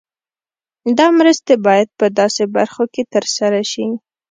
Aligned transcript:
دا 0.97 1.07
مرستې 1.19 1.53
باید 1.65 1.89
په 1.99 2.05
داسې 2.19 2.43
برخو 2.55 2.83
کې 2.93 3.03
تر 3.13 3.25
سره 3.37 3.59
شي. 3.71 3.85